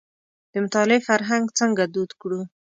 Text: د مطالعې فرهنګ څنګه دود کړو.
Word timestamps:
د 0.51 0.53
مطالعې 0.63 0.99
فرهنګ 1.07 1.45
څنګه 1.59 1.83
دود 1.93 2.11
کړو. 2.21 2.41